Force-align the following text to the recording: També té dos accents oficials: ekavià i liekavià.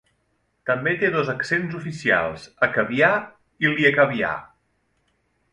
També 0.69 0.93
té 1.01 1.11
dos 1.15 1.29
accents 1.33 1.75
oficials: 1.81 2.47
ekavià 2.71 3.13
i 3.67 3.75
liekavià. 3.77 4.33